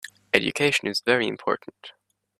Education 0.33 0.87
is 0.87 1.01
very 1.05 1.27
important. 1.27 1.91